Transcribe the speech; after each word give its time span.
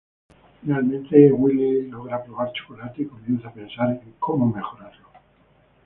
Finalmente, 0.61 1.31
Willy 1.31 1.91
logra 1.91 2.23
probar 2.23 2.51
chocolate 2.53 3.03
y 3.03 3.05
comienza 3.05 3.49
a 3.49 3.53
pensar 3.53 3.91
en 4.01 4.15
cómo 4.17 4.47
mejorarlo. 4.51 5.09